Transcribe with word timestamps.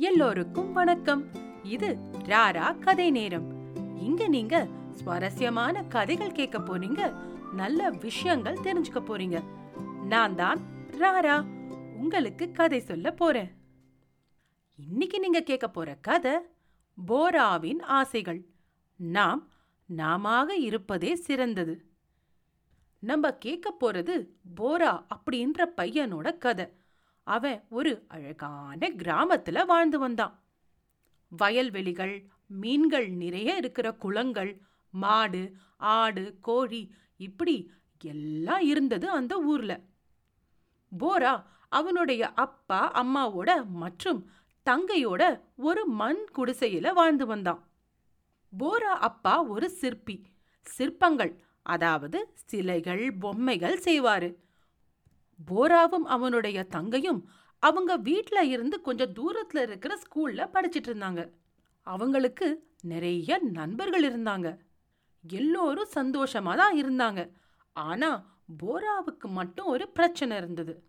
எல்லோருக்கும் 0.00 0.72
வணக்கம். 0.72 1.24
இது 1.62 1.98
ராரா 2.24 2.78
கதை 2.78 3.10
நேரம். 3.10 3.76
இங்க 3.96 4.28
நீங்க 4.28 4.68
சுவாரஸ்யமான 4.90 5.82
கதைகள் 5.82 6.32
கேட்க 6.32 6.58
போறீங்க 6.58 7.14
நல்ல 7.52 7.90
விஷயங்கள் 7.90 8.54
தெரிஞ்சுக்க 8.54 9.02
போறீங்க. 9.02 9.42
நான் 10.06 10.34
தான் 10.34 10.60
ராரா 10.90 11.44
உங்களுக்கு 11.96 12.52
கதை 12.52 12.80
சொல்ல 12.80 13.12
போறேன். 13.12 13.50
இன்னைக்கு 14.76 15.20
நீங்க 15.20 15.40
கேட்க 15.40 15.68
போற 15.68 15.94
கதை 15.94 16.32
போராவின் 17.06 17.82
ஆசைகள். 17.82 18.46
நாம் 18.96 19.48
நாமாக 19.86 20.54
இருப்பதே 20.54 21.14
சிறந்தது. 21.14 21.84
நம்ம 22.98 23.32
கேட்க 23.32 23.74
போறது 23.80 24.28
போரா 24.56 25.04
அப்படின்ற 25.14 25.64
பையனோட 25.76 26.38
கதை. 26.38 26.78
அவன் 27.30 27.64
ஒரு 27.68 28.04
அழகான 28.08 28.88
கிராமத்துல 28.88 29.64
வாழ்ந்து 29.66 29.98
வந்தான். 29.98 30.34
வயல்வெளிகள் 31.28 32.14
மீன்கள் 32.46 33.08
நிறைய 33.08 33.56
இருக்கிற 33.56 33.92
குளங்கள் 33.92 34.60
மாடு 34.90 35.42
ஆடு 35.76 36.24
கோழி 36.40 36.82
இப்படி 37.16 37.56
எல்லாம் 38.00 38.60
இருந்தது 38.60 39.10
அந்த 39.10 39.38
ஊர்ல. 39.42 39.72
போரா 40.98 41.42
அவனுடைய 41.68 42.22
அப்பா 42.34 42.80
அம்மாவோட 42.92 43.50
மற்றும் 43.74 44.20
தங்கையோட 44.70 45.22
ஒரு 45.56 45.86
மண் 45.86 46.22
குடிசையில 46.36 46.92
வாழ்ந்து 46.92 47.26
வந்தான். 47.26 47.62
போரா 48.58 48.94
அப்பா 49.08 49.42
ஒரு 49.42 49.70
சிற்பி. 49.70 50.16
சிற்பங்கள் 50.60 51.34
அதாவது 51.62 52.18
சிலைகள் 52.34 53.04
பொம்மைகள் 53.12 53.78
செய்வாரு. 53.78 54.30
போராவும் 55.46 56.06
அவனுடைய 56.06 56.64
தங்கையும் 56.64 57.28
அவங்க 57.58 57.96
வீட்ல 57.96 58.44
இருந்து 58.44 58.80
கொஞ்சம் 58.80 59.12
தூரத்துல 59.12 59.62
இருக்கிற 59.62 59.98
ஸ்கூல்ல 59.98 60.48
படிச்சிட்டு 60.52 60.88
இருந்தாங்க. 60.88 61.30
அவங்களுக்கு 61.80 62.68
நிறைய 62.80 63.38
நண்பர்கள் 63.38 64.12
இருந்தாங்க. 64.12 64.56
எல்லோரும் 65.30 65.88
சந்தோஷமா 65.94 66.56
தான் 66.56 66.82
இருந்தாங்க. 66.82 67.30
ஆனா 67.72 68.38
போராவுக்கு 68.64 69.28
மட்டும் 69.28 69.66
ஒரு 69.66 69.88
பிரச்சனை 69.88 70.36
இருந்தது. 70.36 70.84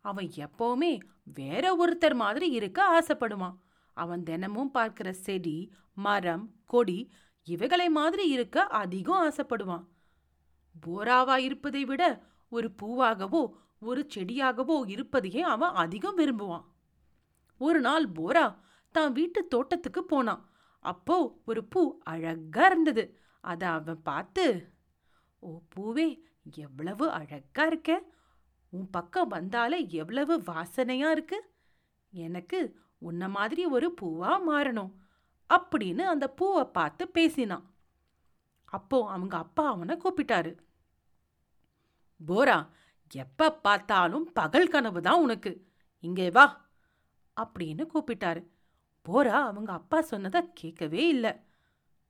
அவன் 0.00 0.30
எப்பவுமே 0.36 0.98
வேற 1.34 1.76
ஒருத்தர் 1.76 2.14
மாதிரி 2.14 2.50
இருக்க 2.50 3.04
ஆசைப்படுவான். 3.04 3.56
அவன் 3.92 4.22
தினமும் 4.22 4.70
பார்க்கிற 4.70 5.12
செடி 5.12 5.72
மரம் 5.94 6.50
கொடி 6.66 7.12
இவைகளை 7.44 7.88
மாதிரி 7.88 8.28
இருக்க 8.28 8.66
அதிகம் 8.66 9.30
ஆசைப்படுவான். 9.30 9.84
போராவா 10.80 11.36
இருப்பதை 11.36 11.84
விட 11.84 12.22
ஒரு 12.48 12.74
பூவாகவோ 12.82 13.52
ஒரு 13.78 14.06
செடியாகவோ 14.14 14.76
இருப்பதையே 14.86 15.40
அவன் 15.40 15.70
அதிகம் 15.70 16.18
விரும்புவான். 16.18 16.64
ஒரு 17.58 17.80
நாள் 17.80 18.08
போரா 18.08 18.58
தான் 18.90 19.12
வீட்டு 19.12 19.48
தோட்டத்துக்கு 19.48 20.04
போனான். 20.04 20.48
அப்போ 20.78 21.40
ஒரு 21.44 21.64
பூ 21.64 21.98
அழகா 22.04 22.64
இருந்தது. 22.64 23.18
அதை 23.40 23.68
அவன் 23.68 24.02
பார்த்து 24.02 24.72
ஓ 25.38 25.60
பூவே 25.76 26.22
எவ்வளவு 26.54 27.10
அழகா 27.10 27.66
இருக்க? 27.66 28.02
உன் 28.68 28.90
பக்கம் 28.90 29.28
வந்தாலே 29.28 29.88
எவ்வளவு 29.90 30.40
வாசனையா 30.40 31.10
இருக்கு? 31.10 31.50
எனக்கு 32.10 32.82
உன்ன 32.98 33.28
மாதிரி 33.28 33.66
ஒரு 33.66 33.94
பூவா 34.02 34.32
மாறணும். 34.48 34.92
அப்படின்னு 35.50 36.00
அந்த 36.00 36.28
பூவை 36.28 36.64
பார்த்து 36.64 37.08
பேசினான். 37.08 37.74
அப்போ 38.64 39.08
அவங்க 39.08 39.36
அப்பா 39.36 39.66
அவனை 39.66 39.96
கூப்பிட்டாரு. 39.96 40.56
போரா 42.28 42.68
எப்ப 43.12 43.52
பார்த்தாலும் 43.52 44.32
பகல் 44.32 44.68
கனவு 44.68 45.00
தான் 45.00 45.20
உனக்கு. 45.20 45.66
இங்கே 46.00 46.30
வா. 46.30 46.68
அப்படின்னு 47.40 47.86
கூப்பிட்டாரு. 47.94 48.46
போரா 49.08 49.30
அவங்க 49.30 49.72
அப்பா 49.72 50.00
சொன்னதை 50.00 50.50
கேட்கவே 50.54 51.08
இல்லை. 51.08 51.32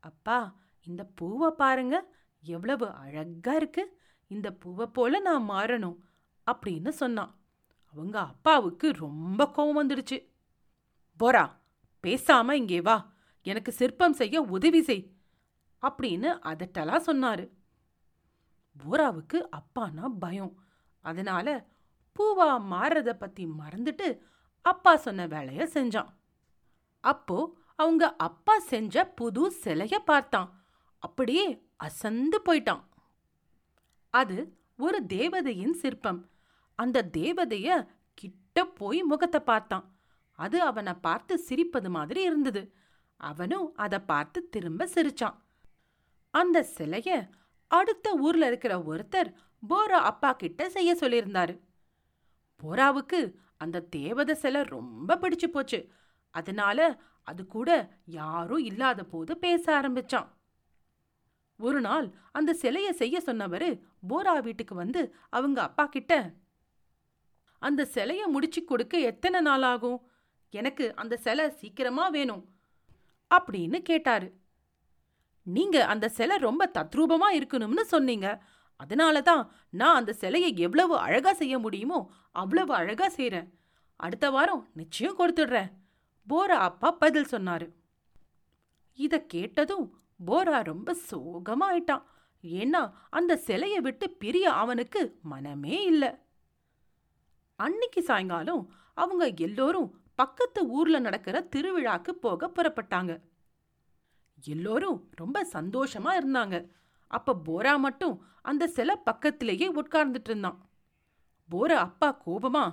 அப்பா 0.01 0.57
இந்த 0.87 1.05
பூவை 1.05 1.51
பாருங்க. 1.51 2.15
எவ்வளவு 2.43 2.91
அழகா 2.91 3.55
இருக்கு. 3.55 4.01
இந்த 4.27 4.53
பூவை 4.53 4.87
போல 4.87 5.19
நான் 5.19 5.49
மாறணும் 5.49 5.97
அப்படின்னு 6.53 6.89
சொன்னான். 6.89 7.39
அவங்க 7.93 8.21
அப்பாவுக்கு 8.21 8.93
ரொம்ப 8.93 9.51
கோவம் 9.57 9.81
வந்துடுச்சு. 9.83 10.29
போரா 11.19 11.51
பேசாம 12.07 12.53
இங்கே 12.53 12.81
வா. 12.81 13.13
எனக்கு 13.43 13.73
சிற்பம் 13.73 14.13
செய்ய 14.13 14.41
உதவி 14.41 14.83
செய் 14.83 15.13
அப்படின்னு 15.83 16.39
அதட்டலா 16.43 17.01
சொன்னாரு. 17.07 17.49
போராவுக்கு 18.77 19.39
அப்பானா 19.51 20.09
பயம். 20.19 20.55
அதனால 21.05 21.67
பூவா 22.17 22.51
மாறத 22.73 23.13
பத்தி 23.13 23.47
மறந்துட்டு 23.47 24.09
அப்பா 24.63 24.97
சொன்ன 24.97 25.27
வேலைய 25.27 25.65
செஞ்சான். 25.73 26.11
அப்போ 27.01 27.39
அவங்க 27.77 28.17
அப்பா 28.17 28.59
செஞ்ச 28.59 29.05
புது 29.07 29.53
சிலைய 29.65 29.97
பார்த்தான். 30.05 30.51
அப்படியே 30.99 31.47
அசந்து 31.77 32.43
போயிட்டான். 32.45 32.85
அது 34.11 34.37
ஒரு 34.77 35.07
தேவதையின் 35.07 35.73
சிற்பம். 35.73 36.31
அந்த 36.79 37.09
தேவதைய 37.13 37.89
கிட்ட 38.15 38.65
போய் 38.65 39.03
முகத்தை 39.03 39.41
பார்த்தான். 39.41 39.87
அது 40.39 40.63
அவனை 40.63 40.95
பார்த்து 40.95 41.35
சிரிப்பது 41.49 41.89
மாதிரி 41.89 42.23
இருந்தது. 42.23 42.63
அவனும் 43.17 43.75
அதை 43.77 43.99
பார்த்து 43.99 44.49
திரும்ப 44.49 44.87
சிரிச்சான். 44.87 45.37
அந்த 46.31 46.67
சிலைய 46.77 47.31
அடுத்த 47.67 48.15
ஊர்ல 48.15 48.47
இருக்கிற 48.47 48.79
ஒருத்தர் 48.79 49.33
போரா 49.69 50.01
அப்பா 50.11 50.33
கிட்ட 50.33 50.71
செய்ய 50.71 50.97
சொல்லியிருந்தாரு. 51.01 51.59
போராவுக்கு 52.63 53.35
அந்த 53.57 53.81
தேவதை 53.81 54.35
சிலை 54.35 54.63
ரொம்ப 54.63 55.17
பிடிச்சு 55.17 55.47
போச்சு. 55.47 55.93
அதனால 56.31 57.01
அது 57.23 57.47
கூட 57.47 57.99
யாரும் 58.05 58.65
இல்லாத 58.65 59.05
போது 59.05 59.39
பேச 59.39 59.81
ஆரம்பிச்சான். 59.81 60.27
ஒரு 61.57 61.81
நாள் 61.81 62.15
அந்த 62.33 62.57
சிலைய 62.63 62.91
செய்ய 62.91 63.23
சொன்னவரு 63.27 63.81
போரா 64.09 64.43
வீட்டுக்கு 64.43 64.75
வந்து 64.75 65.15
அவங்க 65.29 65.63
அப்பா 65.63 65.87
கிட்ட 65.87 66.35
அந்த 67.59 67.89
சிலைய 67.95 68.27
முடிச்சு 68.27 68.65
கொடுக்க 68.65 68.99
எத்தனை 68.99 69.41
நாள் 69.41 69.63
ஆகும்? 69.63 70.11
எனக்கு 70.51 70.95
அந்த 70.97 71.17
சிலை 71.17 71.51
சீக்கிரமா 71.51 72.09
வேணும் 72.09 72.55
அப்படின்னு 73.35 73.79
கேட்டாரு. 73.79 74.44
நீங்க 75.47 75.87
அந்த 75.87 76.07
சிலை 76.09 76.37
ரொம்ப 76.37 76.71
தத்ரூபமா 76.75 77.29
இருக்கணும்னு 77.39 77.81
சொன்னீங்க. 77.81 78.29
அதனால 78.77 79.23
தான் 79.23 79.43
நான் 79.71 79.95
அந்த 79.95 80.13
சிலையை 80.13 80.51
எவ்வளவு 80.57 80.95
அழகா 80.99 81.33
செய்ய 81.33 81.59
முடியுமோ 81.59 81.99
அவ்வளவு 82.33 82.75
அழகா 82.75 83.09
செய்கிறேன் 83.09 83.49
அடுத்த 83.97 84.31
வாரம் 84.31 84.63
நிச்சயம் 84.75 85.19
கொடுத்துடுறேன். 85.19 85.71
போரா 86.29 86.57
அப்பா 86.69 86.91
பதில் 86.91 87.31
சொன்னாரு. 87.31 87.67
இதை 88.99 89.27
கேட்டதும் 89.27 89.87
போரா 90.27 90.59
ரொம்ப 90.63 90.97
சோகமா 91.11 91.67
ஆயிட்டான். 91.71 92.05
ஏன்னா 92.45 92.83
அந்த 93.11 93.37
சிலையை 93.37 93.81
விட்டு 93.81 94.07
பிரிய 94.11 94.47
அவனுக்கு 94.53 95.19
மனமே 95.23 95.77
இல்லை. 95.85 96.11
அன்னைக்கு 97.59 98.03
சாயங்காலம் 98.03 98.65
அவங்க 98.95 99.25
எல்லோரும் 99.47 99.91
பக்கத்து 100.15 100.61
ஊர்ல 100.69 100.99
நடக்கிற 100.99 101.37
திருவிழாக்கு 101.57 102.13
போக 102.25 102.49
புறப்பட்டாங்க. 102.49 103.13
எல்லோரும் 104.45 105.09
ரொம்ப 105.15 105.47
சந்தோஷமா 105.53 106.13
இருந்தாங்க. 106.21 106.71
அப்ப 107.07 107.37
போரா 107.49 107.79
மட்டும் 107.79 108.25
அந்த 108.43 108.67
சிலை 108.67 108.97
பக்கத்திலேயே 108.97 109.73
உட்கார்ந்துட்டு 109.73 110.31
இருந்தான். 110.31 110.59
போரா 111.51 111.79
அப்பா 111.89 112.23
கோபமா 112.27 112.65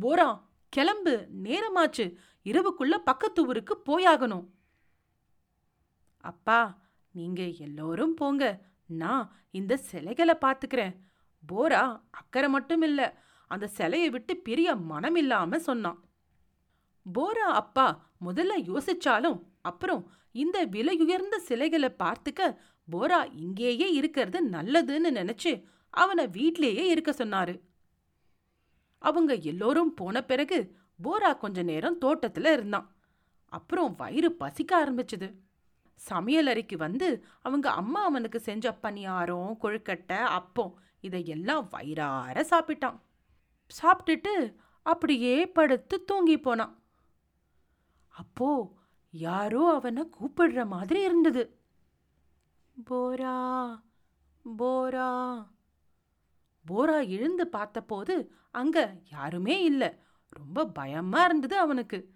போரா 0.00 0.40
கிளம்பு 0.68 1.28
நேரமாச்சு. 1.42 2.04
இரவுக்குள்ள 2.44 2.94
பக்கத்து 3.04 3.46
ஊருக்கு 3.46 3.82
போயாகணும். 3.86 4.46
அப்பா 6.18 6.78
நீங்க 7.12 7.42
எல்லோரும் 7.42 8.14
போங்க. 8.14 8.44
நான் 8.86 9.32
இந்த 9.50 9.76
சிலைகளை 9.76 10.34
பார்த்துக்கிறேன் 10.40 10.94
போரா 11.52 12.00
அக்கறை 12.10 12.48
மட்டும் 12.48 12.82
இல்ல 12.82 13.00
அந்த 13.46 13.66
சிலையை 13.66 14.10
விட்டு 14.10 14.36
பிரிய 14.36 14.76
மனம் 14.76 15.14
இல்லாம 15.14 15.58
சொன்னான். 15.58 15.98
போரா 17.14 17.48
அப்பா 17.62 17.86
முதல்ல 18.24 18.52
யோசிச்சாலும் 18.70 19.38
அப்புறம் 19.60 20.02
இந்த 20.32 20.66
விலையுயர்ந்த 20.66 21.36
சிலைகளை 21.36 21.94
பார்த்துக்க 21.98 22.56
போரா 22.92 23.34
இங்கேயே 23.34 23.92
இருக்கிறது 23.92 24.48
நல்லதுன்னு 24.48 25.10
நினைச்சு 25.18 25.64
அவனை 25.90 26.24
வீட்லேயே 26.26 26.84
இருக்க 26.94 27.10
சொன்னாரு. 27.10 27.60
அவங்க 28.98 29.34
எல்லோரும் 29.34 29.94
போன 29.94 30.24
பிறகு 30.24 30.58
போரா 31.04 31.38
கொஞ்ச 31.38 31.62
நேரம் 31.62 32.00
தோட்டத்துல 32.00 32.52
இருந்தான். 32.52 32.96
அப்புறம் 33.46 33.94
வயிறு 33.94 34.32
பசிக்க 34.32 34.84
ஆரம்பிச்சது. 34.84 35.28
சமையலறைக்கு 36.10 36.76
வந்து 36.76 37.24
அவங்க 37.42 37.70
அம்மா 37.70 38.04
அவனுக்கு 38.04 38.40
செஞ்ச 38.40 38.78
பணியாரம் 38.82 39.56
கொழுக்கட்டை 39.62 40.18
அப்பம் 40.38 40.78
இதையெல்லாம் 41.00 41.68
வயிறார 41.70 42.46
சாப்பிட்டான். 42.50 42.98
சாப்பிட்டுட்டு 43.80 44.54
அப்படியே 44.82 45.46
படுத்து 45.46 46.04
தூங்கி 46.04 46.38
போனான். 46.38 46.82
அப்போ 48.08 48.48
யாரோ 49.12 49.74
அவனை 49.74 50.10
கூப்பிடுற 50.20 50.66
மாதிரி 50.66 51.02
இருந்தது. 51.02 51.58
போரா 52.90 53.80
போரா. 54.58 55.46
போரா 56.68 57.08
எழுந்து 57.08 57.46
பார்த்தபோது 57.46 58.32
அங்க 58.50 59.00
யாருமே 59.10 59.64
இல்ல. 59.64 59.98
ரொம்ப 60.28 60.66
பயமா 60.66 61.24
இருந்தது 61.24 61.58
அவனுக்கு. 61.58 62.14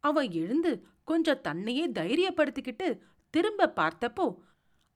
அவன் 0.00 0.30
எழுந்து 0.30 0.86
கொஞ்சம் 1.04 1.40
தன்னையே 1.40 1.90
தைரியப்படுத்திக்கிட்டு 1.90 3.00
திரும்ப 3.30 3.72
பார்த்தப்போ 3.76 4.36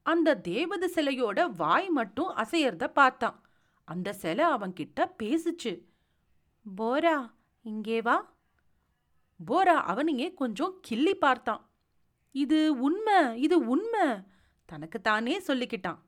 அந்த 0.03 0.41
தேவத 0.49 0.87
சிலையோட 0.95 1.51
வாய் 1.57 1.89
மட்டும் 1.89 2.37
அசையறத 2.37 2.89
பார்த்தான். 2.89 3.43
அந்த 3.85 4.13
சிலை 4.13 4.45
அவன்கிட்ட 4.45 5.11
பேசுச்சு. 5.23 5.85
போரா 6.77 7.31
இங்கே 7.63 8.03
வா. 8.03 8.34
போரா 9.47 9.77
அவனையே 9.91 10.35
கொஞ்சம் 10.35 10.79
கிள்ளி 10.81 11.15
பார்த்தான். 11.15 11.71
இது 12.33 12.79
உண்மை 12.79 13.43
இது 13.43 13.67
உண்மை 13.67 14.23
தனக்கு 14.65 15.01
தானே 15.01 15.39
சொல்லிக்கிட்டான். 15.39 15.99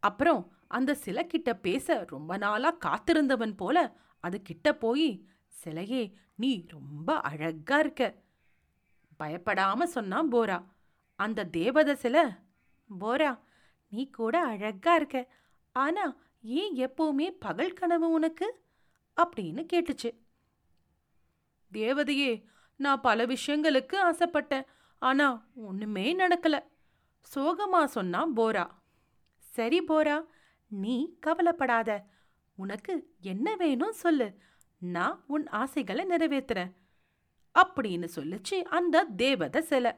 அப்புறம் 0.00 0.52
அந்த 0.68 0.94
சிலை 0.94 1.26
கிட்ட 1.26 1.56
பேச 1.56 2.04
ரொம்ப 2.06 2.36
நாளா 2.36 2.76
காத்திருந்தவன் 2.84 3.56
போல 3.56 3.96
அது 4.20 4.42
கிட்ட 4.42 4.74
போய் 4.74 5.26
சிலையே 5.64 6.12
நீ 6.34 6.64
ரொம்ப 6.68 7.20
அழகா 7.20 7.78
இருக்க. 7.78 8.14
பயப்படாம 9.18 9.82
சொன்னான் 9.82 10.32
போரா. 10.32 10.64
அந்த 11.16 11.48
தேவத 11.56 11.92
சிலை 11.92 12.24
போரா 13.00 13.40
நீ 13.88 14.10
கூட 14.10 14.44
அழகா 14.44 14.94
இருக்க 14.94 15.32
ஆனா 15.72 16.16
ஏன் 16.42 16.76
எப்பவுமே 16.76 17.36
பகல் 17.38 17.72
கனவு 17.72 18.10
உனக்கு? 18.10 18.64
அப்படின்னு 19.16 19.66
கேட்டுச்சு. 19.72 20.25
தேவதையே 21.72 22.44
நான் 22.76 23.00
பல 23.00 23.26
விஷயங்களுக்கு 23.26 23.96
ஆசைப்பட்டேன் 24.04 24.66
ஆனா 24.98 25.46
ஒன்றுமே 25.54 26.16
நடக்கல. 26.16 26.58
சோகமா 27.34 27.84
சொன்னான் 27.84 28.36
போரா. 28.36 28.70
சரி 29.38 29.84
போரா 29.84 30.24
நீ 30.68 31.16
கவலைப்படாத. 31.20 32.04
உனக்கு 32.56 33.14
என்ன 33.20 33.56
வேணும் 33.56 33.92
சொல்லு. 33.92 34.38
நான் 34.78 35.24
உன் 35.26 35.48
ஆசைகளை 35.48 36.04
நிறைவேத்துறேன். 36.04 36.72
அப்படின்னு 37.54 38.08
சொல்லிச்சு 38.14 38.62
அந்த 38.62 39.04
தேவதை 39.04 39.62
சிலை. 39.62 39.92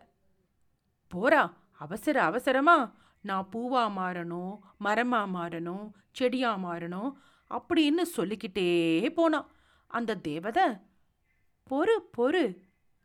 போரா 1.14 1.52
அவசர 1.78 2.22
அவசரமா 2.22 2.94
நான் 3.20 3.48
பூவா 3.52 4.00
மாறணும் 4.00 4.58
மரமா 4.84 5.28
மாறணும் 5.34 5.90
செடியா 6.10 6.56
மாறணும் 6.56 7.12
அப்படின்னு 7.50 8.02
சொல்லிக்கிட்டே 8.02 9.10
போனான் 9.10 9.46
அந்த 9.86 10.16
தேவதை 10.16 10.64
பொறு 11.70 11.98
பொறு. 12.16 12.56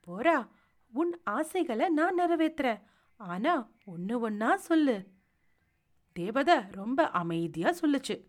போரா 0.08 0.50
உன் 0.92 1.22
ஆசைகளை 1.24 1.90
நான் 1.90 2.20
நிறைவேத்துறேன். 2.20 2.82
ஆனா 3.18 3.70
ஒன்று 3.86 4.30
ஒன்னா 4.30 4.56
சொல்லு. 4.56 5.08
தேவத 6.20 6.72
ரொம்ப 6.72 7.10
அமைதியா 7.10 7.70
சொல்லுச்சு. 7.70 8.28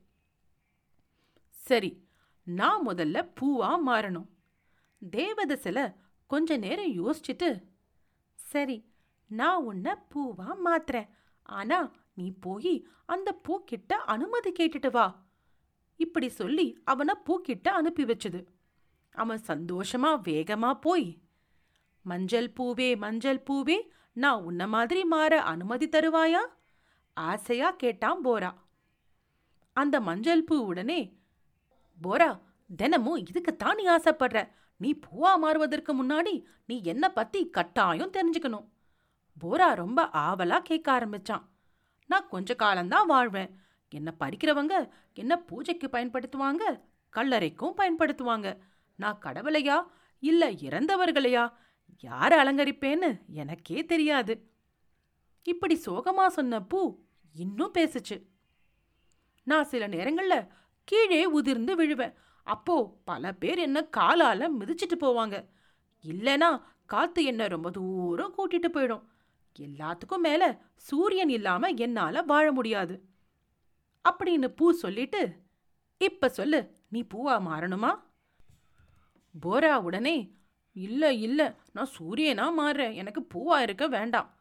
சரி 1.51 2.09
நான் 2.43 2.87
முதல்ல 2.87 3.33
பூவா 3.41 3.79
மாறணும். 3.87 4.27
தேவத 5.11 5.55
சில 5.55 5.97
கொஞ்ச 6.27 6.57
நேரம் 6.57 6.93
யோசிச்சுட்டு 6.93 7.63
சரி 8.35 8.93
நான் 9.27 9.63
உன்னை 9.63 9.93
பூவா 10.15 10.57
மாத்துறேன். 10.65 11.09
ஆனா 11.43 11.91
நீ 12.15 12.35
போய் 12.41 12.87
அந்த 13.07 13.41
பூக்கிட்ட 13.49 13.93
அனுமதி 13.93 14.53
கேட்டுட்டு 14.53 14.91
வா. 14.91 15.27
இப்படி 15.97 16.29
சொல்லி 16.29 16.81
அவனை 16.85 17.15
பூக்கிட்ட 17.27 17.69
அனுப்பி 17.69 18.05
வச்சது. 18.05 18.54
அவன் 19.15 19.43
சந்தோஷமா 19.47 20.11
வேகமா 20.25 20.71
போய் 20.81 21.09
மஞ்சள் 22.07 22.49
பூவே 22.57 22.89
மஞ்சள் 22.97 23.43
பூவே 23.49 23.77
நான் 24.13 24.43
உன்ன 24.43 24.67
மாதிரி 24.67 25.05
மாற 25.05 25.43
அனுமதி 25.43 25.87
தருவாயா? 25.89 26.43
ஆசையா 27.17 27.71
கேட்டான் 27.71 28.21
போரா. 28.25 28.51
அந்த 29.77 29.97
மஞ்சள் 30.01 30.45
பூ 30.45 30.57
உடனே 30.71 31.01
போரா 32.03 32.29
தினமும் 32.77 33.23
இதுக்குத்தான் 33.25 33.75
நீ 33.75 33.85
ஆசைப்படுற. 33.87 34.39
நீ 34.77 34.91
பூவா 35.05 35.33
மாறுவதற்கு 35.39 35.93
முன்னாடி 36.03 36.35
நீ 36.67 36.77
என்ன 36.83 37.05
பத்தி 37.09 37.41
கட்டாயம் 37.51 38.13
தெரிஞ்சுக்கணும். 38.13 38.67
போரா 39.43 39.69
ரொம்ப 39.75 40.01
ஆவலா 40.13 40.59
கேட்க 40.59 40.89
ஆரம்பிச்சான். 40.93 41.45
நான் 42.11 42.29
கொஞ்ச 42.29 42.55
காலம்தான் 42.55 43.07
வாழ்வேன். 43.07 43.51
என்ன 43.89 44.15
பறிக்கிறவங்க 44.21 44.75
என்ன 45.15 45.33
பூஜைக்கு 45.39 45.89
பயன்படுத்துவாங்க 45.93 46.65
கல்லறைக்கும் 47.17 47.79
பயன்படுத்துவாங்க. 47.81 48.49
நான் 48.95 49.19
கடவுளையா? 49.23 49.87
இல்ல 50.19 50.51
இறந்தவர்களையா? 50.51 51.53
யார் 52.01 52.33
அலங்கரிப்பேன்னு 52.33 53.19
எனக்கே 53.27 53.85
தெரியாது. 53.85 54.51
இப்படி 55.43 55.81
சோகமா 55.87 56.27
சொன்ன 56.27 56.63
பூ 56.63 56.99
இன்னும் 57.33 57.73
பேசுச்சு. 57.75 58.23
நான் 59.43 59.65
சில 59.65 59.89
நேரங்கள்ல 59.89 60.49
கீழே 60.85 61.25
உதிர்ந்து 61.25 61.87
விழுவேன். 61.87 62.15
அப்போ 62.43 63.01
பல 63.05 63.33
பேர் 63.33 63.59
என்ன 63.59 63.89
காலால 63.97 64.49
மிதிச்சிட்டு 64.61 64.97
போவாங்க. 65.01 65.49
இல்லனா 66.05 66.63
காத்து 66.87 67.25
என்ன 67.25 67.47
ரொம்ப 67.47 67.71
தூரம் 67.71 68.35
கூட்டிட்டு 68.39 68.69
போயிடும். 68.73 69.05
எல்லாத்துக்கும் 69.59 70.19
மேல 70.19 70.61
சூரியன் 70.77 71.29
இல்லாம 71.29 71.69
என்னால 71.69 72.23
வாழ 72.23 72.53
முடியாது. 72.53 73.05
அப்படின்னு 74.09 74.49
பூ 74.49 74.73
சொல்லிட்டு 74.73 75.41
இப்ப 75.99 76.29
சொல்லு 76.29 76.75
நீ 76.89 77.03
பூவா 77.03 77.41
மாறணுமா? 77.41 77.93
போரா 79.43 79.75
உடனே 79.75 80.37
இல்லை 80.73 81.21
இல்ல 81.21 81.57
நான் 81.73 81.89
சூரியனா 81.99 82.47
மாறுறேன். 82.59 82.95
எனக்கு 82.95 83.27
பூவா 83.35 83.61
இருக்க 83.61 83.89
வேண்டாம். 83.89 84.39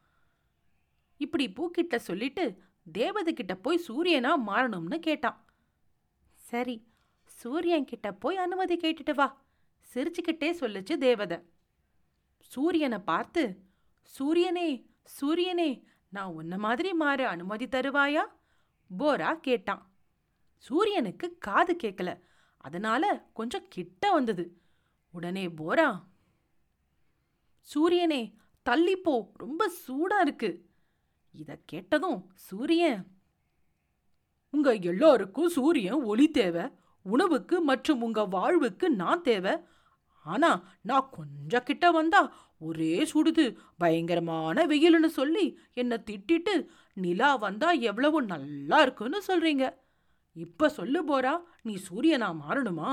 இப்படி 1.17 1.45
பூக்கிட்ட 1.49 1.95
சொல்லிட்டு 1.95 2.61
தேவதை 2.91 3.33
கிட்ட 3.33 3.55
போய் 3.55 3.85
சூரியனா 3.87 4.35
மாறணும்னு 4.35 4.99
கேட்டான். 4.99 5.45
சரி 6.35 6.87
சூரியன் 7.23 7.85
கிட்ட 7.85 8.13
போய் 8.13 8.37
அனுமதி 8.37 8.75
கேட்டுட்டு 8.75 9.13
வா 9.13 9.45
சிரிச்சுக்கிட்டே 9.93 10.49
சொல்லுச்சு 10.59 10.97
தேவதை. 10.97 11.37
சூரியனை 12.37 12.99
பார்த்து 12.99 13.63
சூரியனே 14.01 14.85
சூரியனே 15.03 15.87
நான் 16.09 16.33
உன்ன 16.33 16.57
மாதிரி 16.57 16.93
மாற 16.93 17.29
அனுமதி 17.29 17.65
தருவாயா? 17.65 18.23
போரா 18.97 19.39
கேட்டான். 19.39 19.93
சூரியனுக்கு 20.57 21.37
காது 21.37 21.75
கேட்கல 21.83 22.21
அதனால 22.57 23.29
கொஞ்சம் 23.33 23.65
கிட்ட 23.69 24.11
வந்தது. 24.11 24.62
உடனே 25.13 25.47
போரா 25.47 26.03
சூரியனே 27.61 28.21
தள்ளிப்போ 28.65 29.29
ரொம்ப 29.33 29.71
சூடா 29.87 30.21
இருக்கு. 30.21 30.49
இத 31.31 31.59
கேட்டதும் 31.65 32.29
சூரியன் 32.33 33.01
உங்க 34.49 34.73
எல்லாருக்கும் 34.73 35.49
சூரியன் 35.49 36.01
ஒளி 36.03 36.27
தேவை 36.31 36.65
உணவுக்கு 37.05 37.61
மற்றும் 37.61 38.01
உங்க 38.01 38.25
வாழ்வுக்கு 38.25 38.89
நான் 38.89 39.21
தேவை 39.21 39.53
ஆனா 40.25 40.49
நான் 40.81 41.09
கொஞ்சம் 41.09 41.63
கிட்ட 41.63 41.91
வந்தா 41.91 42.21
ஒரே 42.57 43.05
சுடுது 43.13 43.57
பயங்கரமான 43.77 44.65
வெயில்னு 44.65 45.05
சொல்லி 45.05 45.59
என்னை 45.73 45.97
திட்டிட்டு 46.11 46.69
நிலா 46.93 47.35
வந்தா 47.35 47.71
எவ்வளவு 47.71 48.23
நல்லா 48.23 48.81
இருக்குன்னு 48.81 49.21
சொல்றீங்க. 49.27 49.73
இப்ப 50.35 50.69
சொல்லு 50.69 51.03
போறா 51.03 51.33
நீ 51.61 51.73
சூரியனா 51.89 52.29
மாறணுமா? 52.43 52.91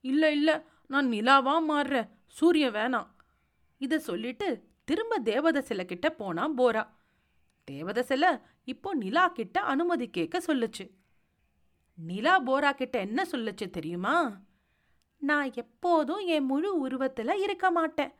இல்ல 0.00 0.32
இல்லை 0.32 0.54
நான் 0.88 1.08
நிலாவா 1.08 1.54
மாறுறேன் 1.70 2.08
சூரிய 2.26 2.70
வேணாம். 2.70 3.08
இதை 3.78 3.98
சொல்லிட்டு 3.98 4.48
திரும்ப 4.84 5.20
தேவத 5.20 5.58
சிலை 5.58 5.84
கிட்ட 5.84 6.10
போனா 6.10 6.44
போரா 6.50 6.84
தேவத 7.70 8.00
சிலை 8.00 8.30
இப்போ 8.64 8.94
நிலா 8.94 9.28
கிட்ட 9.28 9.60
அனுமதி 9.60 10.10
கேட்க 10.10 10.38
சொல்லுச்சு. 10.38 10.84
நிலா 11.94 12.34
போரா 12.42 12.70
கிட்ட 12.72 12.98
என்ன 12.98 13.26
சொல்லுச்சு 13.30 13.66
தெரியுமா? 13.70 14.40
நான் 15.16 15.52
எப்போதும் 15.54 16.18
என் 16.18 16.44
முழு 16.44 16.78
உருவத்தில் 16.78 17.42
இருக்க 17.42 17.70
மாட்டேன். 17.70 18.12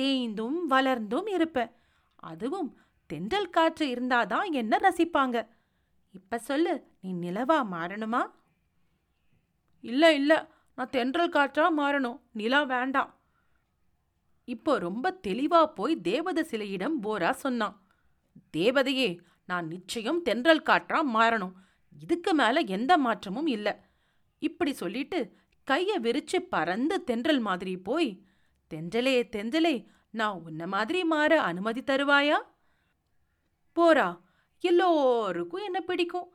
தேய்ந்தும் 0.00 0.58
வளர்ந்தும் 0.70 1.28
இருப்பேன். 1.28 1.70
அதுவும் 2.16 2.70
தென்றல் 3.06 3.50
காற்று 3.50 3.86
இருந்தாதான் 3.86 4.48
என்ன 4.52 4.76
ரசிப்பாங்க. 4.82 5.46
இப்போ 6.10 6.38
சொல்லு 6.38 6.72
நீ 7.00 7.12
நிலவா 7.12 7.58
மாறணுமா? 7.72 8.22
இல்லை 9.80 10.14
இல்லை. 10.14 10.38
நான் 10.76 10.90
தென்றல் 10.90 11.28
காற்றா 11.28 11.66
மாறணும். 11.78 12.20
நிலா 12.32 12.62
வேண்டாம். 12.62 13.14
இப்போ 14.44 14.78
ரொம்ப 14.78 15.20
தெளிவா 15.26 15.66
போய் 15.66 16.00
தேவத 16.04 16.40
சிலையிடம் 16.40 16.96
போரா 17.02 17.30
சொன்னான். 17.30 17.82
தேவதையே 18.56 19.18
நான் 19.46 19.66
நிச்சயம் 19.66 20.22
தென்றல் 20.22 20.62
காற்றா 20.62 21.00
மாறணும். 21.14 21.52
இதுக்கு 22.00 22.34
மேல 22.34 22.60
எந்த 22.60 22.98
மாற்றமும் 22.98 23.46
இல்ல. 23.46 23.84
இப்படி 24.38 24.72
சொல்லிட்டு 24.72 25.36
கைய 25.70 25.90
விரிச்சு 26.02 26.36
பறந்து 26.36 27.04
தென்றல் 27.04 27.40
மாதிரி 27.40 27.76
போய் 27.76 28.22
தென்றலே 28.74 29.28
தென்றலே 29.36 29.86
நான் 30.10 30.42
உன்ன 30.44 30.66
மாதிரி 30.66 31.04
மாற 31.04 31.42
அனுமதி 31.42 31.80
தருவாயா? 31.80 32.36
போரா 33.76 34.20
எல்லோருக்கும் 34.60 35.64
என்ன 35.64 35.80
பிடிக்கும். 35.80 36.28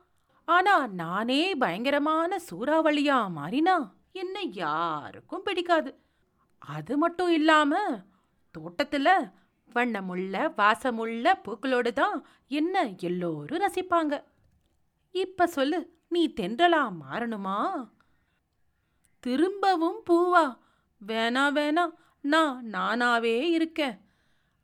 ஆனா 0.44 0.86
நானே 0.86 1.54
பயங்கரமான 1.54 2.38
சூறாவளியா 2.50 3.18
மாறினா? 3.36 3.90
என்ன 4.12 4.40
யாருக்கும் 4.42 5.42
பிடிக்காது. 5.42 5.94
அது 6.58 6.96
மட்டும் 6.96 7.32
இல்லாம 7.32 8.02
தோட்டத்துல 8.58 9.32
வண்ணமுள்ள 9.74 10.52
வாசமுள்ள 10.56 11.32
பூக்களோடு 11.44 11.92
தான் 11.92 12.26
என்ன 12.48 12.88
எல்லோரும் 12.88 13.62
ரசிப்பாங்க. 13.62 14.24
இப்போ 15.10 15.46
சொல்லு 15.46 15.98
நீ 16.08 16.32
தென்றலா 16.40 16.94
மாறணுமா? 17.10 17.90
திரும்பவும் 19.20 20.02
பூவா? 20.10 20.58
வேணா 21.06 21.44
வேணா 21.58 21.84
நான் 22.20 22.70
நானாவே 22.70 23.40
இருக்கேன். 23.40 24.00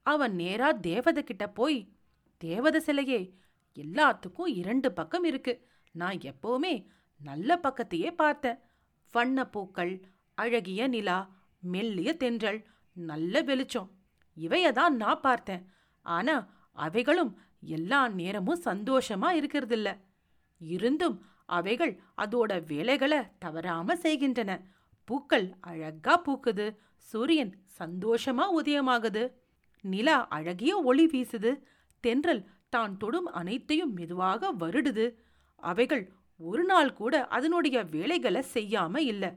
அவன் 0.02 0.34
நேரா 0.34 0.72
தேவதை 0.72 1.24
கிட்ட 1.24 1.48
போய் 1.48 1.92
தேவதை 2.36 2.80
சிலையே 2.86 3.34
எல்லாத்துக்கும் 3.74 4.46
இரண்டு 4.46 4.92
பக்கம் 4.92 5.24
இருக்கு. 5.24 5.68
நான் 5.92 6.18
எப்போவுமே 6.18 6.86
நல்ல 7.16 7.60
பக்கத்தையே 7.62 8.14
பார்த்தேன். 8.14 8.58
வண்ண 9.12 9.46
பூக்கள் 9.46 10.00
அழகிய 10.34 10.88
நிலா 10.88 11.18
மெல்லிய 11.60 12.14
தென்றல் 12.14 12.64
நல்ல 12.92 13.42
வெளிச்சம். 13.42 13.90
இவைய 14.36 14.72
தான் 14.72 14.96
நான் 14.96 15.20
பார்த்தேன். 15.20 15.72
ஆனா 16.02 16.48
அவைகளும் 16.72 17.38
எல்லா 17.60 18.08
நேரமும் 18.08 18.62
சந்தோஷமா 18.64 19.28
இருக்கிறதில்ல. 19.32 19.98
இருந்தும் 20.58 21.26
அவைகள் 21.46 22.00
அதோட 22.16 22.66
வேலைகளை 22.66 23.18
தவறாம 23.38 23.96
செய்கின்றன. 23.96 24.60
பூக்கள் 25.04 25.54
அழகா 25.60 26.22
பூக்குது. 26.22 26.76
சூரியன் 26.96 27.52
சந்தோஷமா 27.78 28.44
உதயமாகுது. 28.62 29.32
நிலா 29.80 30.28
அழகிய 30.28 30.76
ஒளி 30.76 31.06
வீசுது. 31.06 31.62
தென்றல் 32.00 32.48
தான் 32.68 32.96
தொடும் 32.96 33.26
அனைத்தையும் 33.26 33.92
மெதுவாக 33.92 34.52
வருடுது. 34.52 35.14
அவைகள் 35.56 36.12
ஒரு 36.36 36.64
நாள் 36.64 36.92
கூட 36.92 37.26
அதனுடைய 37.26 37.82
வேலைகளை 37.82 38.44
செய்யாம 38.54 38.98
இல்ல. 38.98 39.34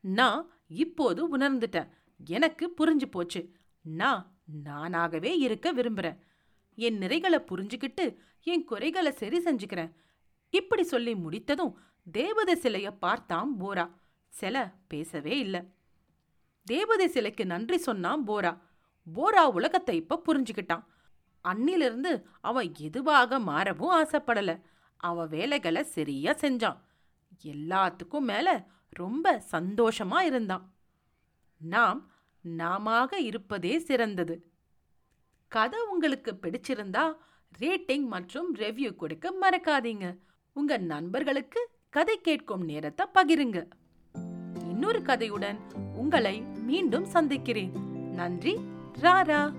நான் 0.00 0.50
இப்போது 0.68 1.38
உணர்ந்துட்டேன். 1.38 1.88
எனக்கு 2.28 2.74
புரிஞ்சு 2.80 3.10
போச்சு. 3.10 3.52
நான் 3.82 4.38
நானாகவே 4.64 5.38
இருக்க 5.38 5.72
விரும்புறேன். 5.72 6.18
என் 6.74 6.98
நிறைகளை 6.98 7.44
புரிஞ்சுக்கிட்டு 7.44 8.16
என் 8.42 8.64
குறைகளை 8.64 9.12
சரி 9.12 9.42
செஞ்சுக்கிறேன். 9.42 9.92
இப்படி 10.50 10.82
சொல்லி 10.82 11.14
முடித்ததும் 11.14 11.78
தேவதை 12.12 12.54
சிலைய 12.54 12.96
பார்த்தான் 12.98 13.54
போரா. 13.60 13.90
சிலை 14.28 14.62
பேசவே 14.88 15.38
இல்லை. 15.38 15.60
தேவதை 16.64 17.08
சிலைக்கு 17.08 17.46
நன்றி 17.46 17.76
சொன்னான் 17.78 18.26
போரா. 18.26 18.58
போரா 19.14 19.42
உலகத்தை 19.50 19.96
இப்ப 19.96 20.22
புரிஞ்சுக்கிட்டான். 20.26 20.84
அன்னிலிருந்து 21.48 22.22
அவன் 22.40 22.74
எதுவாக 22.78 23.38
மாறவும் 23.38 24.04
ஆசைப்படல. 24.04 24.60
அவன் 24.96 25.28
வேலைகளை 25.28 25.82
சரியா 25.82 26.32
செஞ்சான். 26.32 26.76
எல்லாத்துக்கும் 27.44 28.20
மேலே 28.20 28.52
ரொம்ப 28.90 29.42
சந்தோஷமா 29.52 30.20
இருந்தான். 30.20 30.74
நாம் 31.56 32.10
நாமாக 32.40 33.20
இருப்பதே 33.20 33.78
சிறந்தது. 33.78 34.50
கதை 35.48 35.78
உங்களுக்கு 35.90 36.38
பிடிச்சிருந்தா 36.42 37.16
ரேட்டிங் 37.58 38.06
மற்றும் 38.06 38.54
ரெவ்யூ 38.54 38.94
கொடுக்க 38.94 39.34
மறக்காதீங்க. 39.40 40.18
உங்க 40.52 40.76
நண்பர்களுக்கு 40.76 41.68
கதை 41.90 42.20
கேட்கும் 42.20 42.64
நேரத்தை 42.64 43.06
பகிருங்க. 43.14 43.68
இன்னொரு 44.68 44.98
கதையுடன் 44.98 45.58
உங்களை 45.94 46.40
மீண்டும் 46.40 47.04
சந்திக்கிறேன். 47.04 47.72
நன்றி 48.12 48.58
ராரா! 49.00 49.52